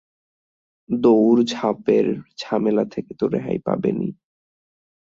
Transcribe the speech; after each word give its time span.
দৌড়ঝাঁপের 0.89 2.05
ঝামেলা 2.37 2.83
থেকে 2.85 3.11
তো 3.13 3.25
রেহাই 3.27 3.59
পাবেনই। 3.65 4.11